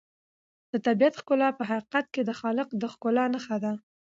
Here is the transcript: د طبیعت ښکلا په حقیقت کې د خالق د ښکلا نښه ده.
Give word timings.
د 0.71 0.73
طبیعت 0.85 1.13
ښکلا 1.19 1.49
په 1.57 1.63
حقیقت 1.69 2.05
کې 2.13 2.21
د 2.25 2.31
خالق 2.39 2.67
د 2.81 2.83
ښکلا 2.93 3.25
نښه 3.33 3.57
ده. 3.63 3.73